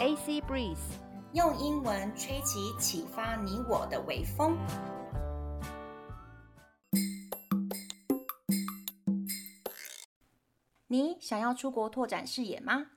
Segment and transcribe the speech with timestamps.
[0.00, 0.78] AC Breeze，
[1.34, 4.56] 用英文吹起启发你我的微风。
[10.86, 12.92] 你想要出国拓展视野吗？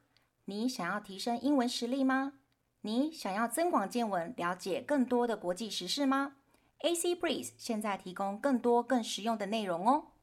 [0.45, 2.35] 你想要提升英文实力吗？
[2.83, 6.37] 你想要增广见闻，了解更多的国际时事吗
[6.79, 10.13] ？AC Breeze 现在提供更多更实用的内容哦。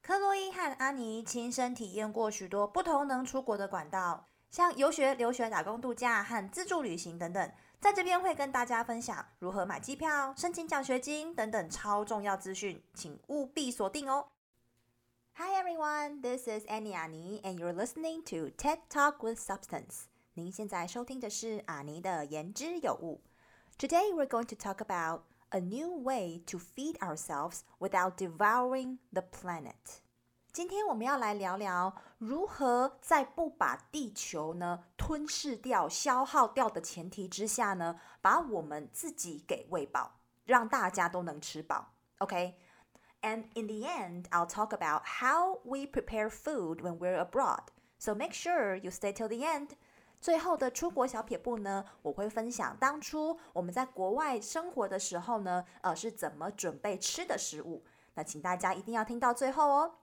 [0.00, 7.52] 克洛伊和安妮亲身体验过许多不同能出国的管道，像游学、留学、打工度假和自助旅行等等。
[7.80, 14.28] 在这边会跟大家分享如何买机票、申请奖学金等等超重要资讯，请务必锁定哦。
[15.34, 20.02] Hi everyone, this is Annie Ani,，and you're listening to TED Talk with Substance。
[20.34, 23.22] 您现在收听的是阿妮的言之有物。
[23.78, 25.22] Today we're going to talk about
[25.52, 30.00] A new way to feed ourselves without devouring the planet。
[30.52, 41.92] 今天我们要来聊聊如何在不把地球呢吞噬掉、消耗掉的前提之下呢，把我们自己给喂饱，让大家都能吃饱。
[42.18, 47.66] OK？And in the end, I'll talk about how we prepare food when we're abroad.
[47.98, 49.70] So make sure you stay till the end.
[50.20, 57.84] 最后的出国小撇步呢，我会分享当初我们在国外生活的时候呢，呃，是怎么准备吃的食物。
[58.14, 59.94] 那请大家一定要听到最后哦。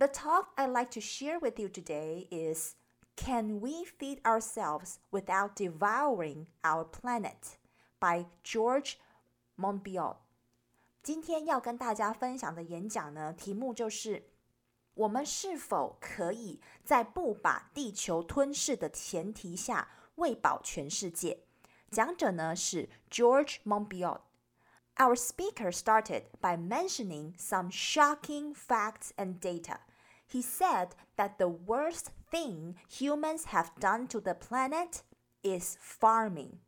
[0.00, 2.74] The talk I'd like to share with you today is
[3.16, 7.56] Can we feed ourselves without devouring our planet?
[7.98, 8.98] by George
[9.58, 10.16] Monbiot。
[11.02, 14.30] 今天要跟大家分享的演讲呢，题目就是。
[14.96, 21.40] 我们是否可以在不把地球吞噬的前提下喂饱全世界？
[21.90, 29.80] 讲者呢是 George Monbiot。Our speaker started by mentioning some shocking facts and data.
[30.30, 35.02] He said that the worst thing humans have done to the planet
[35.42, 36.58] is farming.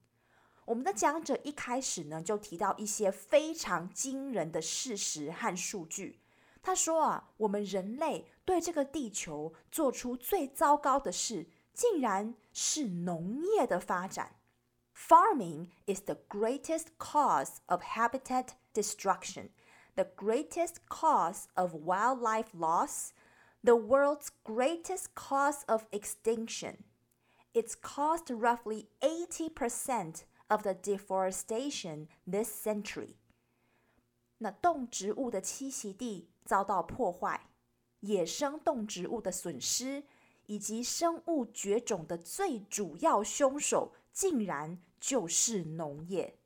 [0.66, 6.20] 我们的讲者一开始呢就提到一些非常惊人的事实和数据。
[6.62, 14.36] 他说啊，我们人类对这个地球做出最糟糕的事，竟然是农业的发展。
[14.94, 19.50] Farming is the greatest cause of habitat destruction,
[19.94, 23.10] the greatest cause of wildlife loss,
[23.62, 26.84] the world's greatest cause of extinction.
[27.52, 33.16] It's caused roughly 80% of the deforestation this century.
[34.38, 36.30] 那动植物的栖息地。
[36.48, 37.50] 遭到破坏，
[38.00, 40.04] 野生动植物的损失，
[40.46, 46.38] 以及生物绝种的最主要凶手，竟然就是农业。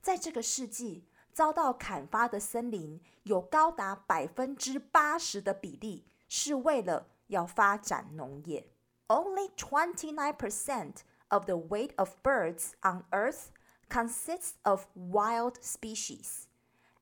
[0.00, 8.68] 在这个世纪，遭到砍伐的森林有高达百分之八十的比例 是为了要发展农业。
[9.08, 13.50] Only twenty nine percent of the weight of birds on Earth
[13.88, 16.46] consists of wild species,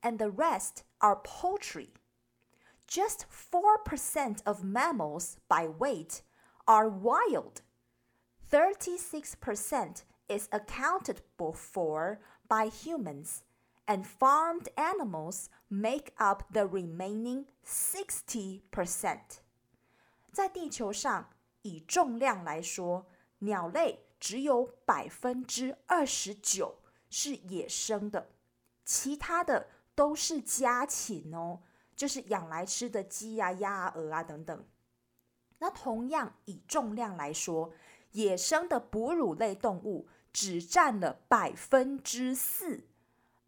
[0.03, 1.91] and the rest are poultry.
[2.87, 6.23] Just 4% of mammals by weight
[6.67, 7.63] are wild.
[8.51, 11.23] 36% is accounted
[11.55, 13.45] for by humans,
[13.89, 19.20] and farmed animals make up the remaining 60%.
[20.32, 21.30] 在地球上，
[21.62, 23.08] 以重量来说，
[23.40, 26.80] 鸟类只有百分之二十九
[27.10, 28.30] 是野生的，
[28.86, 31.62] 其他的都是家禽哦。
[31.96, 34.68] 就是养来吃的鸡啊、鸭啊、鹅啊等等。
[35.58, 37.74] 那同样以重量来说，
[38.12, 42.88] 野生的哺乳类动物只占了百分之四，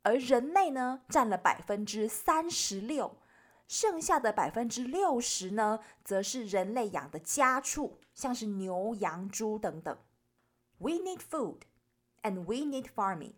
[0.02, 3.18] 而人类呢占了百分之三十六，
[3.66, 9.98] 剩下的百分之六十呢，则是人类养的家畜，像是牛、羊、猪等等。
[10.78, 11.60] We need food,
[12.22, 13.34] and we need farming,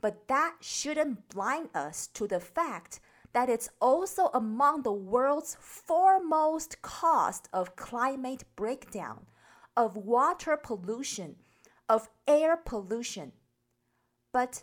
[0.00, 2.98] but that shouldn't blind us to the fact.
[3.34, 9.26] that it's also among the world's foremost cause of climate breakdown,
[9.76, 11.34] of water pollution,
[11.88, 13.32] of air pollution.
[14.32, 14.62] But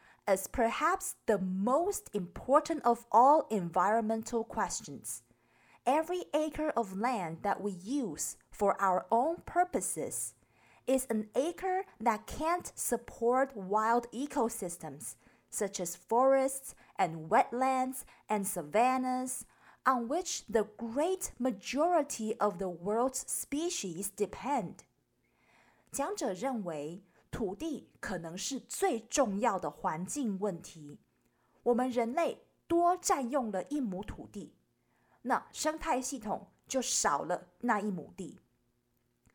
[0.30, 5.22] as perhaps the most important of all environmental questions.
[5.86, 10.34] Every acre of land that we use for our own purposes,
[10.86, 15.16] is an acre that can't support wild ecosystems,
[15.50, 19.44] such as forests and wetlands and savannas,
[19.84, 24.84] on which the great majority of the world's species depend.
[25.92, 30.98] 讲者认为， 土地可能是最重要的环境问题。
[31.62, 34.54] 我们人类多占用了一亩土地，
[35.22, 38.40] 那生态系统就少了那一亩地。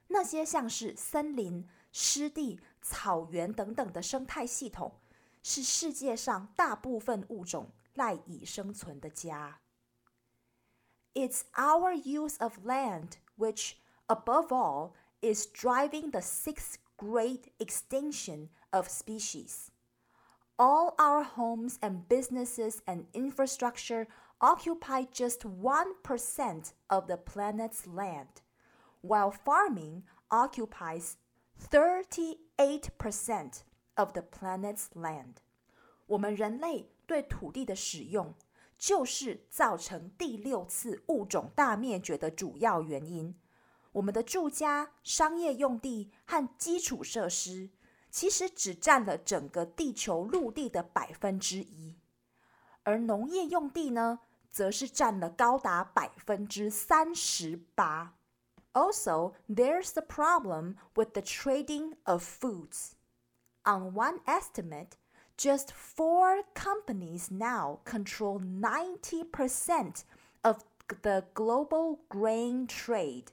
[0.08, 5.00] 那些像是森林、湿地、草原等等的生态系统，
[5.44, 9.60] 是世界上大部分物种赖以生存的家。
[11.14, 13.74] It's our use of land which,
[14.08, 19.72] above all, is driving the sixth great extinction of species.
[20.58, 24.08] All our homes and businesses and infrastructure
[24.40, 28.42] occupy just 1% of the planet's land
[29.02, 31.18] while farming occupies
[31.60, 33.64] 38%
[33.98, 35.42] of the planet's land.
[36.08, 38.34] 我们人类对土地的使用，
[38.78, 43.36] 就是造成第六次物种大灭绝的主要原因。
[43.96, 47.70] 我们的住家、商业用地和基础设施，
[48.10, 51.96] 其实只占了整个地球陆地的百分之一，
[52.84, 54.20] 而农业用地呢，
[54.52, 58.16] 则是占了高达百分之三十八。
[58.74, 62.92] Also, there's the problem with the trading of foods.
[63.64, 64.92] On one estimate,
[65.38, 70.04] just four companies now control 90%
[70.44, 70.64] of
[71.02, 73.26] the global grain trade.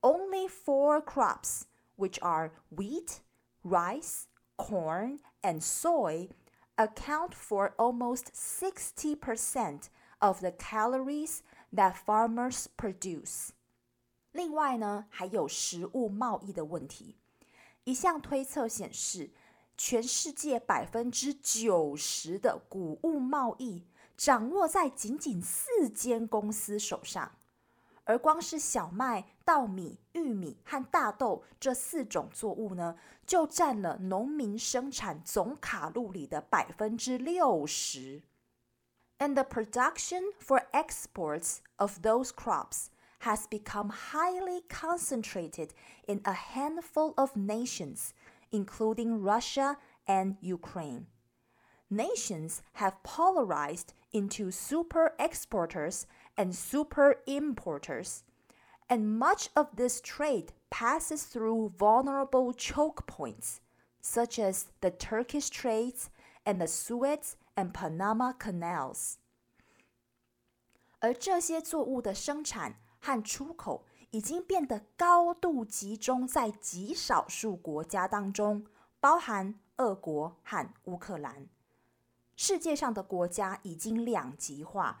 [0.00, 1.62] Only four crops,
[1.96, 3.20] which are wheat,
[3.62, 4.26] rice,
[4.56, 6.28] corn, and soy,
[6.76, 9.88] account for almost 60%
[10.20, 11.40] of the calories
[11.74, 13.50] that farmers produce.
[14.32, 17.16] 另外呢，还有食物贸易的问题。
[17.84, 19.30] 一项推测显示，
[19.76, 23.86] 全世界百分之九十的谷物贸易
[24.16, 27.32] 掌握在仅仅四间公司手上，
[28.04, 32.96] 而光是小麦、稻米、玉米和大豆这四种作物呢，
[33.26, 38.22] 就占了农民生产总卡路里的百分之六十。
[39.18, 42.88] And the production for exports of those crops
[43.20, 45.70] has become highly concentrated
[46.06, 48.10] in a handful of nations,
[48.50, 51.06] including Russia and Ukraine.
[51.88, 56.06] Nations have polarized into super exporters
[56.40, 58.20] and super importers,
[58.88, 63.60] and much of this trade passes through vulnerable choke points,
[64.00, 66.08] such as the Turkish Straits
[66.44, 69.16] and the Suez and Panama Canals.
[71.00, 78.66] 而这些作物的生产和出口已经变得高度集中在极少数国家当中，
[78.98, 81.48] 包含俄国和乌克兰。
[82.34, 85.00] 世界上的国家已经两极化，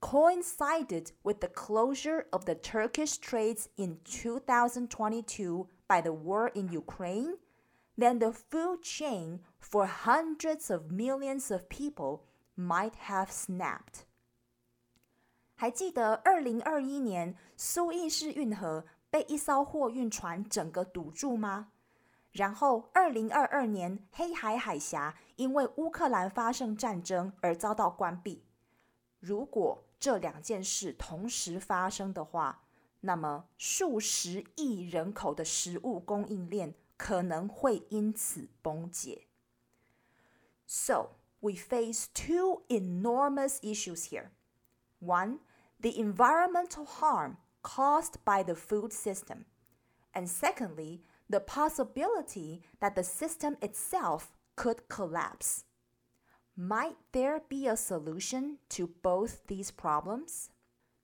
[0.00, 7.38] coincided with the closure of the Turkish Straits in 2022 by the war in Ukraine,
[7.96, 12.24] then the food chain for hundreds of millions of people
[12.56, 14.04] might have snapped.
[15.54, 21.68] 还记得二零二一年苏伊士运河被一艘货运船整个堵住吗？
[22.32, 28.44] 然后二零二二年黑海海峡因为乌克兰发生战争而遭到关闭。
[29.18, 32.64] 如果 这两件事同时发生的话，
[33.00, 39.26] 那么数十亿人口的食物供应链可能会因此崩解。
[40.66, 44.30] So we face two enormous issues here.
[45.00, 45.40] One.
[45.80, 49.44] the environmental harm caused by the food system,
[50.14, 55.64] and secondly, the possibility that the system itself could collapse.
[56.60, 60.46] Might there be a solution to both these problems?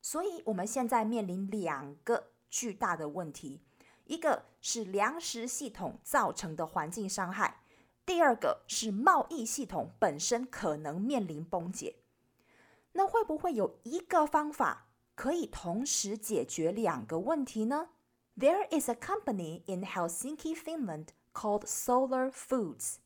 [0.01, 3.61] 所以我们现在面临两个巨大的问题，
[4.05, 7.63] 一个是粮食系统造成的环境伤害，
[8.07, 11.97] 第二个是贸易系统本身可能面临崩解。
[12.93, 17.91] 那会不会有一个方法可以同时解决两个问题呢？
[18.37, 22.97] There is a company in Helsinki, Finland called Solar Foods,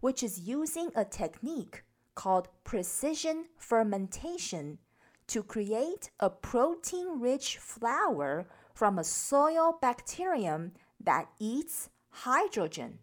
[0.00, 1.82] which is using a technique
[2.14, 4.78] called precision fermentation
[5.26, 10.72] to create a protein-rich flour from a soil bacterium
[11.04, 11.88] that eats
[12.24, 12.98] hydrogen.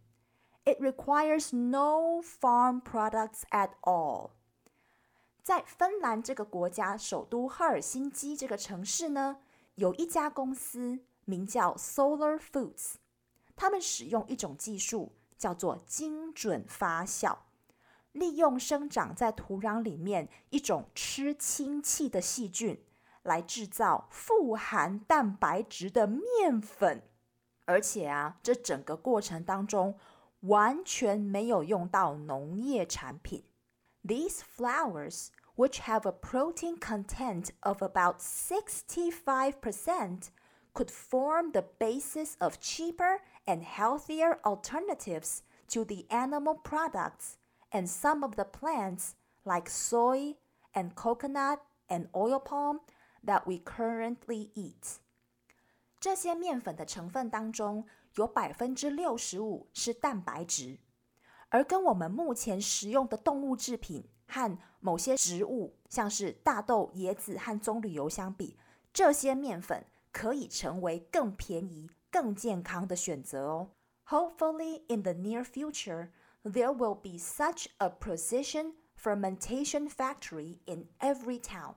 [0.65, 4.31] It requires no farm products at all.
[5.43, 9.39] 在芬兰这个国家首都赫尔辛基这个城市呢，
[9.75, 12.93] 有一家公司名叫 Solar Foods，
[13.55, 17.37] 他们使用一种技术叫做精准发酵，
[18.18, 22.82] 利用生长在土壤里面一种吃氢气的细菌
[23.22, 27.02] 来制造富含蛋白质的面粉，
[27.64, 29.98] 而且啊，这整个过程当中
[30.40, 33.44] 完全没有用到农业产品。
[34.04, 40.28] These flours which have a protein content of about 65%,
[40.72, 47.36] could form the basis of cheaper and healthier alternatives to the animal products
[47.71, 49.11] and some of the plants
[49.43, 50.35] like soy
[50.73, 52.81] and coconut and oil palm
[53.25, 54.97] that we currently eat.
[55.99, 57.85] 这些面粉的成分当中，
[58.15, 60.79] 有百分之六十五是蛋白质，
[61.49, 68.57] 而跟我们目前食用的动物制品和某些植物，像是大豆、椰子和棕榈油相比，
[68.91, 73.69] 这些面粉可以成为更便宜、更健康的选择哦。
[74.07, 76.09] Hopefully, in the near future,
[76.47, 81.75] there will be such a precision fermentation factory in every town,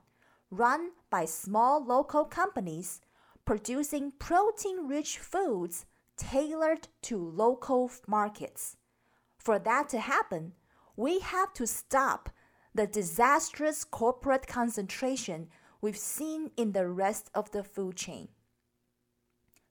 [0.49, 3.01] run by small local companies,
[3.45, 8.77] producing protein-rich foods tailored to local markets.
[9.37, 10.53] For that to happen,
[10.95, 12.29] we have to stop
[12.73, 15.47] the disastrous corporate concentration
[15.81, 18.29] we've seen in the rest of the food chain.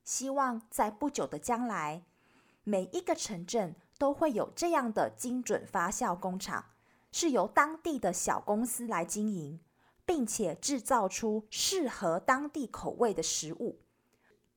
[0.04, 2.04] 希望在不久的将来，
[2.64, 6.65] 每一个城镇 都会有这样的精准发酵工厂，
[7.11, 9.59] 是由当地的小公司来经营，
[10.07, 13.83] 并且制造出适合当地口味的食物。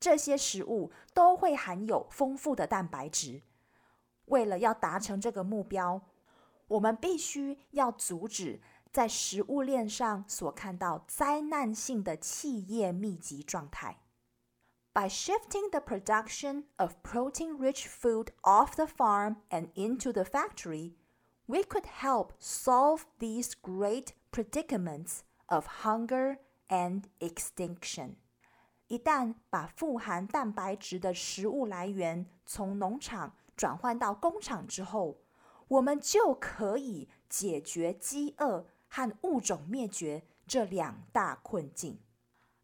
[0.01, 3.43] 这些食物都会含有丰富的蛋白质。
[4.25, 6.01] 为了要达成这个目标，
[6.69, 13.99] 我们必须要阻止在食物链上所看到灾难性的企业密集状态。
[14.94, 20.96] By shifting the production of protein-rich food off the farm and into the factory,
[21.46, 28.16] we could help solve these great predicaments of hunger and extinction.
[28.88, 35.22] 一旦把富含蛋白质的食物来源从农场转换到工厂之后，
[35.68, 42.00] 我们就可以解决饥饿和物种灭绝这两大困境。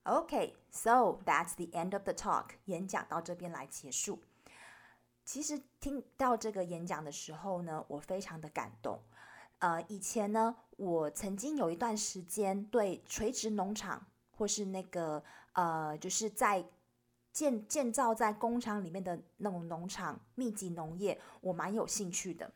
[0.04, 2.54] Okay, so that's the end of the talk.
[2.64, 4.20] 演讲到这边来结束。
[5.24, 9.02] 其实听到这个演讲的时候呢，我非常的感动。
[9.58, 16.64] 呃，以前呢，我曾经有一段时间对垂直农场或是那个呃，就是在
[17.30, 22.50] 建建造在工厂里面的那种农场密集农业，我蛮有兴趣的。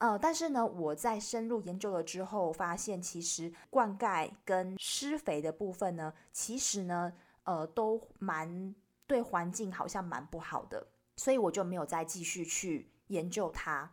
[0.00, 7.12] 呃，但是呢，我在深入研究了之后，发现其实灌溉跟施肥的部分呢，其实呢，
[7.44, 8.74] 呃，都蛮
[9.06, 13.90] 对环境好像蛮不好的，所以我就没有再继续去研究它。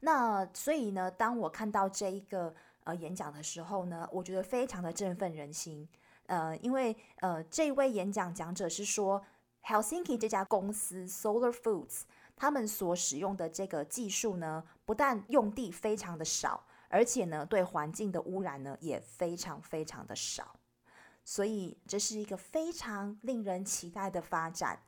[0.00, 5.88] 那所以呢，当我看到这一个呃演讲的时候呢，我觉得非常的振奋人心。
[6.26, 9.24] 呃，因为呃，这位演讲讲者是说
[9.64, 12.02] ，Helsinki 这家公司 Solar Foods。
[12.36, 20.54] 他们所使用的这个技术呢，不但用地非常的少，而且呢，对环境的污染呢也非常非常的少，
[21.24, 24.82] 所以这是一个非常令人期待的发展。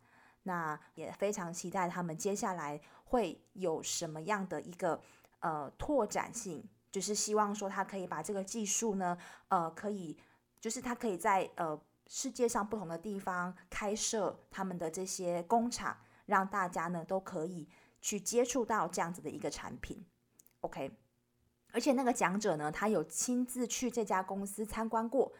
[0.44, 5.00] 那也非常期待他们接下来会有什么样的一个
[5.40, 10.16] 呃拓展性，就是希望说他可以把这个技术呢，呃，可以
[10.60, 15.96] 就是他可以在呃世界上不同的地方开设他们的这些工厂。
[16.28, 17.66] 让大家呢都可以
[18.00, 20.04] 去接触到这样子的一个产品
[20.60, 20.92] ，OK。
[21.72, 25.32] 而且那个讲者呢，他有亲自去这家公司参观过。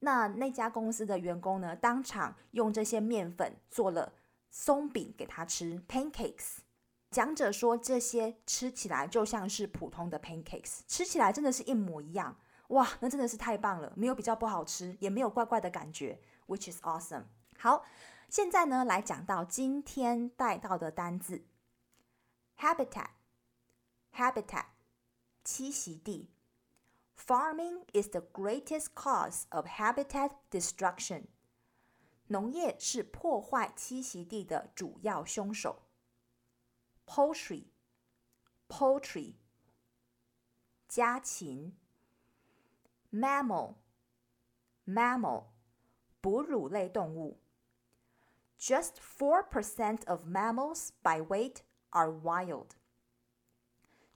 [0.00, 4.12] 那那家公司的员工呢，当场用这些面粉做了
[4.50, 6.58] 松饼给他吃，pancakes。
[7.10, 12.36] 讲者说这些吃起来就像是普通的 pancakes，吃起来真的是一模一样。
[12.68, 17.24] 哇，那真的是太棒了，没有比较不好吃，也没有怪怪的感觉，which is awesome。
[17.58, 17.84] 好。
[18.28, 21.46] 现在呢，来讲到今天带到的单字
[22.58, 24.66] ，habitat，habitat，
[25.44, 26.30] 栖息地。
[27.16, 31.28] Farming is the greatest cause of habitat destruction。
[32.26, 35.84] 农业是破坏栖息地的主要凶手。
[37.06, 39.36] poultry，poultry，
[40.88, 41.78] 家禽
[43.12, 45.44] ，mammal，mammal，
[46.20, 47.38] 哺乳类动物。
[48.57, 52.71] Just four percent of mammals by weight are wild。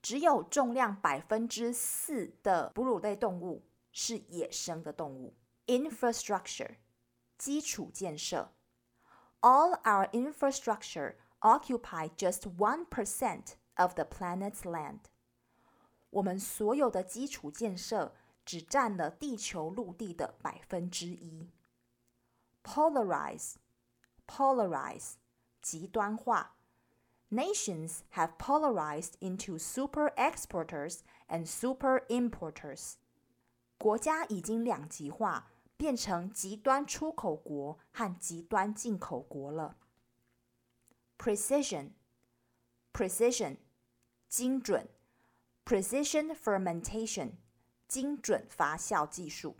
[0.01, 5.35] 只有重量百分之四的哺乳类动物是野生的动物。
[5.65, 6.75] Infrastructure，
[7.39, 8.53] 基础建设。
[9.41, 14.99] All our infrastructure occupy just one percent of the planet's land。
[16.11, 18.13] 我们所有的基础建设
[18.45, 21.49] 只占了地球陆地的百分之一。
[24.29, 25.13] Polarize，polarize，
[25.61, 26.57] 极端化。
[27.31, 32.97] Nations have polarized into super exporters and super importers。
[33.77, 39.75] 国家已经两极化，变成极端出口国和极端进口国了。
[41.17, 43.57] Precision，precision，
[44.27, 44.87] 精准。
[45.65, 47.31] Precision fermentation，
[47.87, 49.57] 精准发酵技术。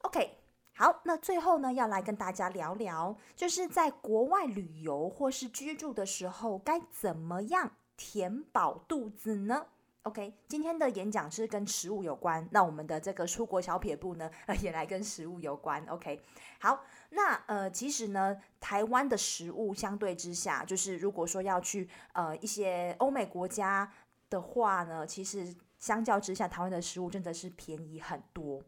[0.00, 0.35] OK。
[0.79, 9.65] 好，那最后呢，要来跟大家聊聊，就是在国外旅游或是居住的时候，该怎么样填饱肚子呢
[10.03, 14.29] ？OK，今天的演讲是跟食物有关，那我们的这个出国小撇步呢，
[14.61, 15.83] 也来跟食物有关。
[15.87, 16.21] OK，
[16.59, 16.79] 好，
[17.09, 23.91] 那呃，其实呢，台湾的食物相对之下，就是如果说要去呃一些欧美国家
[24.29, 28.61] 的话呢，其实相较之下，台湾的食物真的是便宜很多。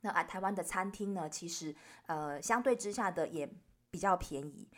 [0.00, 1.74] 那啊，台湾的餐厅呢，其实
[2.06, 3.48] 呃，相对之下的也
[3.90, 4.68] 比较便宜。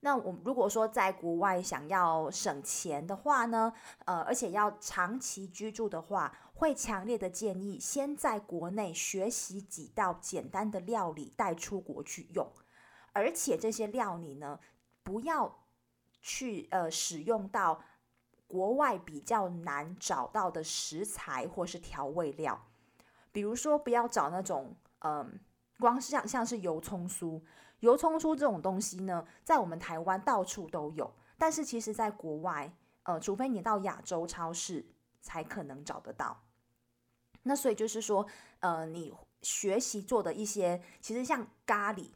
[0.00, 3.72] 那我如果说在国外想要省钱的话呢，
[4.04, 12.48] 呃，而且要长期居住的话，会强烈的建议先在国内学习几道简单的料理带出国去用，
[13.12, 14.60] 而且这些料理呢，
[15.02, 15.64] 不要
[16.20, 17.82] 去呃使用到
[18.46, 22.67] 国外比较难找到的食材或是调味料。
[23.32, 25.38] 比如说，不要找那种，嗯，
[25.78, 27.40] 光是像像是油葱酥，
[27.80, 32.72] 油葱酥这种东西呢，在我们台湾到处都有，但是其实在国外，
[33.04, 34.84] 呃，除非你到亚洲超市
[35.20, 36.44] 才可能找得到。
[37.42, 38.26] 那所以就是说，
[38.60, 42.10] 呃，你学习做的一些，其实像咖喱，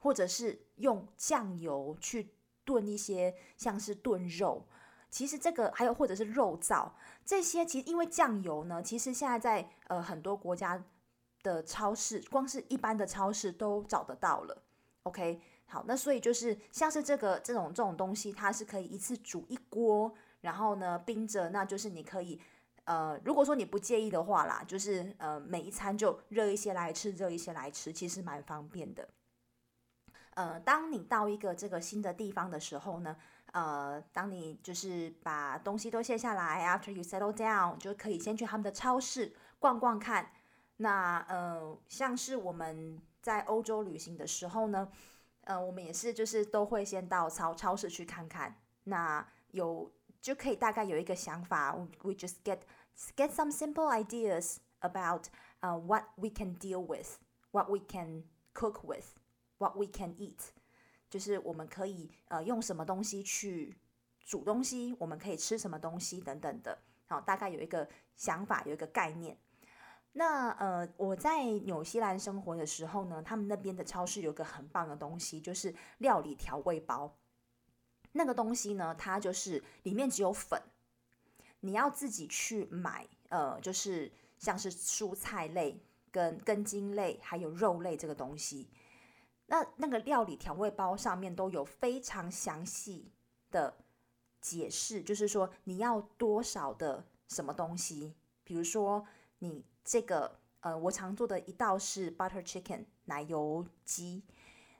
[0.00, 4.66] 或者是用酱油去炖一些，像是炖肉。
[5.16, 6.90] 其实这个还有或者是肉燥
[7.24, 10.84] 这些，其实因为酱油呢，其实现在在呃很多国家
[11.42, 14.62] 的超市，光是一般的超市都找得到了。
[15.04, 22.38] OK，好，那所以就是像是这个这种这种东西，它是可以一次煮一锅，然后呢冰着，那就是你可以
[22.84, 29.08] 呃，如果说你不介意的话啦，就是呃每一餐就热一些来吃，热一些来吃，其实蛮方便的。
[30.34, 33.16] 呃，当你到一个这个新的地方的时候呢，
[33.52, 40.30] 呃，当你就是把东西都卸下来，after you settle down，就可以先去他们的超市逛逛看。
[40.78, 44.88] 那呃，像是我们在欧洲旅行的时候呢，
[45.44, 48.60] 呃，我们也是就是都会先到超超市去看看。
[48.84, 52.58] 那有就可以大概有一个想法，we just get
[53.16, 55.28] get some simple ideas about
[55.60, 60.50] 呃、uh, what we can deal with，what we can cook with，what we can eat。
[61.16, 63.74] 就是我们可以呃用什么东西去
[64.20, 69.34] 煮东西，我们可以吃什么东西等等的，好，大概有一个想法，有一个概念。
[70.12, 77.16] 那呃我在纽西兰生活的时候呢，他们那边的超市有个很棒的东西，就是料理调味包。
[78.12, 80.60] 那个东西呢，它就是里面只有粉，
[81.60, 88.68] 你要自己去买，呃，就是像是蔬菜类、跟根茎类还有肉类这个东西。
[89.46, 93.12] 那那个料理调味包上面都有非常详细
[93.50, 93.76] 的
[94.40, 99.06] 解释，就是说你要多少的什么东西，比如说
[99.38, 104.24] 你这个呃，我常做的一道是 butter chicken 奶油鸡。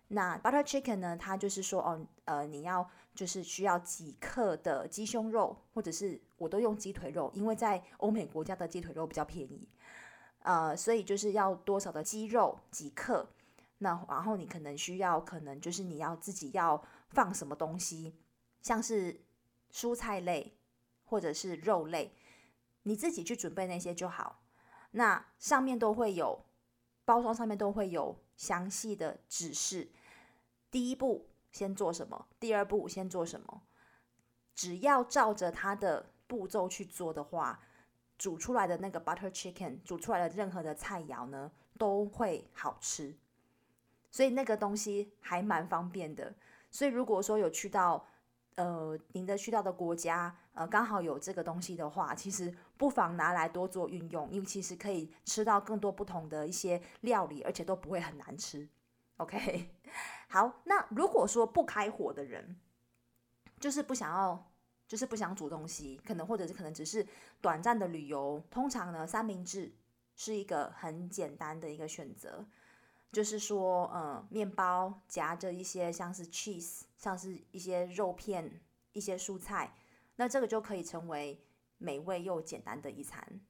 [0.09, 9.69] 那 butter chicken 呢，它就是说哦，呃，你要就是需要几克的鸡胸肉，或者是我都用鸡腿肉，因为在欧美国家的鸡腿肉比较便宜，
[10.41, 13.29] 呃，所以就是要多少的鸡肉几克。
[13.79, 18.17] 那然后你可能需要，可能就是你要自己要放什么东西，
[18.63, 19.25] 像是
[19.71, 20.59] 蔬菜类
[21.05, 22.15] 或者是肉类，
[22.85, 24.43] 你自己去准备那些就好。
[24.93, 26.47] 那上面都会有
[27.05, 29.93] 包装，上面都会有详细的指示。
[30.71, 33.63] 第一步先做什么，第二步先做什么，
[34.55, 37.61] 只要照着它的步骤去做的话，
[38.17, 43.19] 煮出来的那个 butter chicken，煮出来的任何的菜肴呢，都会好吃。
[44.17, 46.35] 所以那个东西还蛮方便的。
[46.71, 48.03] 所以如果说有去到
[48.55, 58.67] 呃您的去到的国家呃刚好有这个东西的话，其实不妨拿来多做运用，因为其实可以吃到更多不同的一些料理，而且都不会很难吃。
[59.19, 59.71] OK，
[60.29, 62.59] 好，那如果说不开火的人，
[63.61, 64.51] 就是不想要，
[64.89, 67.07] 就是不想煮东西，可能或者是可能只是
[67.43, 69.75] 短暂的旅游，通常呢三明治
[70.15, 72.47] 是一个很简单的一个选择，
[73.17, 78.61] 就是说，嗯，面包夹着一些像是 cheese，像是一些肉片、
[78.93, 79.73] 一些蔬菜，
[80.17, 81.43] 那这个就可以成为
[81.79, 83.41] 美味又简单的一餐。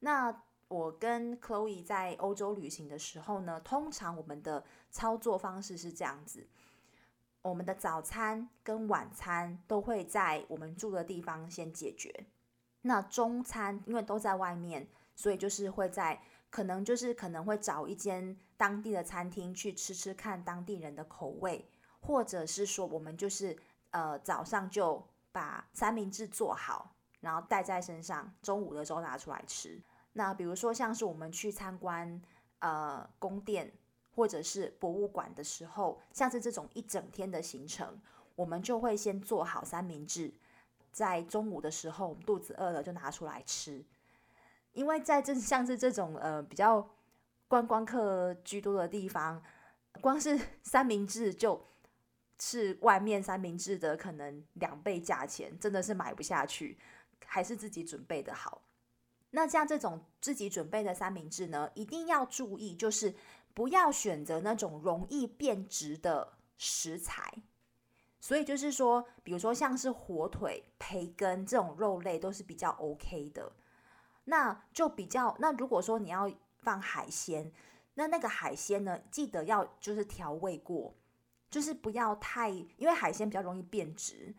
[0.00, 6.48] 那我跟 Chloe 在欧洲旅行的时候呢，通常我们的操作方式是这样子：
[7.42, 12.26] 我们的早餐跟晚餐都会在我们住的地方先解决。
[12.80, 21.68] 那中餐因为都在外面，所以就是会在可能就是可能会找一间当地的餐厅去吃吃看当地人的口味，
[22.00, 23.56] 或者是说我们就是
[23.90, 29.82] 呃早上就把三明治做好，然后带在身上，中午的时候拿出来吃。
[30.12, 32.22] 那比如说，像是我们去参观
[32.60, 33.72] 呃宫殿
[34.14, 38.00] 或者是博物馆的时候，像是这种一整天的行程，
[38.36, 40.32] 我们就会先做好三明治，
[40.92, 43.84] 在中午的时候，我们肚子饿了就拿出来吃。
[44.72, 46.88] 因为在这像是这种呃比较
[47.48, 49.42] 观光客居多的地方，
[50.00, 51.66] 光是 三明治就
[52.38, 56.78] 是外面三明治的可能两倍价钱，真的是买不下去，
[57.26, 58.62] 还是自己准备的好。
[59.30, 63.14] 那像这种自己准备的三明治呢，一定要注意，就是
[63.52, 67.42] 不要选择那种容易变质的食材。
[68.20, 73.52] 所以就是说，比如说像是火腿、培根这种肉类都是比较 OK 的。
[74.24, 76.30] 那就比较，那如果说你要
[76.64, 77.52] 放海鲜，
[77.94, 80.92] 那那个海鲜呢，记得要就是调味过，
[81.48, 84.34] 就是不要太，因为海鲜比较容易变质。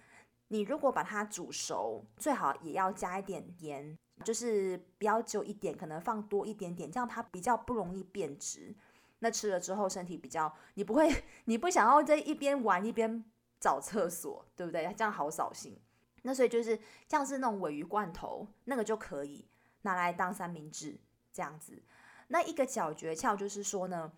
[0.50, 3.98] 你如果把它煮熟，最好也要加一点盐。
[4.24, 8.74] 就是不要只有一点，可能放多一点点，这样它比较不容易变质。
[9.20, 13.26] 那吃了之后身体比较，你不会，你不想要在一边玩一边
[13.60, 14.86] 找厕所，对不对？
[14.96, 15.78] 这样好扫兴。
[16.22, 19.46] 那所以就是像是那种尾鱼罐头，那个就可以
[19.82, 20.98] 拿来当三明治
[21.34, 21.84] 这样子。
[22.28, 24.12] 那一个小诀窍就是说呢，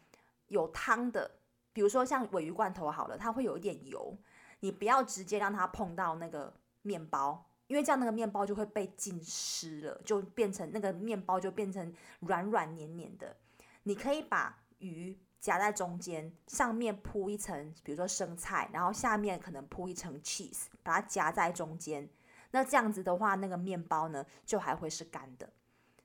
[0.47, 1.31] 有汤的，
[1.73, 4.17] 比如说像尾鱼罐头好了，它会有一点油，
[4.59, 7.43] 你不要直接让它碰到那个面包。
[7.67, 13.35] 因为这样那个面包就会被浸湿了，就变成那个面包就变成软软黏黏的。
[13.83, 22.09] 你可以把鱼夹在中间，上面铺一层，比如说生菜，然后下面可能铺一层 cheese，把它夹在中间。
[22.51, 25.49] 那这样子的话，那个面包呢就还会是干的。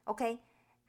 [0.03, 0.41] OK，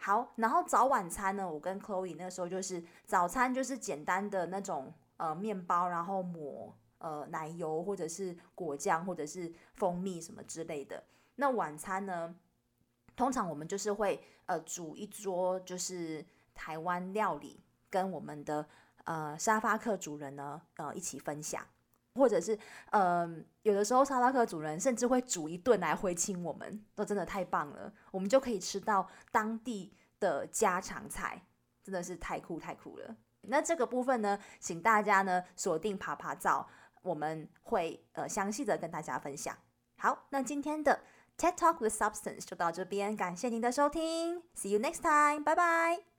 [0.05, 6.75] 好，然后早晚餐呢，我跟 Chloe 那时候就是早餐就是简单的那种呃面包，然后抹。
[6.99, 11.03] 呃，奶油或者是果酱或者是蜂蜜什么之类的。
[11.35, 12.33] 那晚餐呢，
[13.13, 18.65] 通常我们就是会呃煮一桌就是台湾料理，跟我们的
[19.03, 21.61] 呃沙发客主人呢呃一起分享，
[22.15, 22.57] 或者是
[22.91, 23.29] 呃
[23.61, 31.43] 有的时候沙发客主人甚至会煮一顿来回请我们，都真的太棒了，我们就可以吃到当地的家常菜，
[31.83, 33.15] 真的是太酷太酷了。
[33.41, 36.67] 那这个部分呢，请大家呢锁定爬爬照。
[37.03, 39.53] 我们会呃详细的跟大家分享。
[39.97, 41.01] 好，那今天的
[41.37, 46.12] TED Talk with Substance 就到这边，感谢您的收听，See you next time，拜拜。